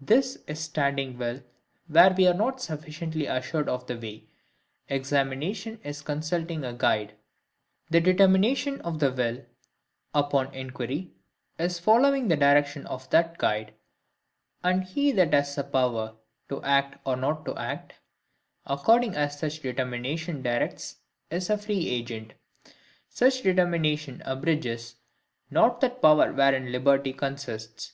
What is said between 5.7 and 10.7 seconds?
is consulting a guide. The determination of the will upon